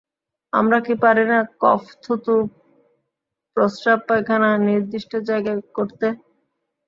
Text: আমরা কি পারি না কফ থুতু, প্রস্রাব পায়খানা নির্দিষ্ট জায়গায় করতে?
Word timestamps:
আমরা 0.53 0.77
কি 0.85 0.93
পারি 1.03 1.23
না 1.25 1.39
কফ 1.61 1.83
থুতু, 2.03 2.35
প্রস্রাব 3.57 3.99
পায়খানা 4.07 4.49
নির্দিষ্ট 4.67 5.11
জায়গায় 5.29 5.61
করতে? 5.77 6.07